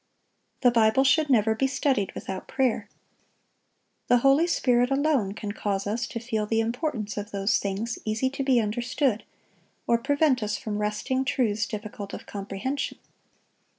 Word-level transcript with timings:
The 0.61 0.71
Bible 0.71 1.03
should 1.03 1.29
never 1.29 1.53
be 1.53 1.67
studied 1.67 2.11
without 2.15 2.47
prayer. 2.47 2.89
The 4.07 4.17
Holy 4.25 4.47
Spirit 4.47 4.89
alone 4.89 5.35
can 5.35 5.51
cause 5.51 5.85
us 5.85 6.07
to 6.07 6.19
feel 6.19 6.47
the 6.47 6.59
importance 6.59 7.17
of 7.17 7.29
those 7.29 7.59
things 7.59 7.99
easy 8.03 8.31
to 8.31 8.41
be 8.41 8.59
understood, 8.59 9.23
or 9.85 9.99
prevent 9.99 10.41
us 10.41 10.57
from 10.57 10.79
wresting 10.79 11.23
truths 11.23 11.67
difficult 11.67 12.15
of 12.15 12.25
comprehension. 12.25 12.97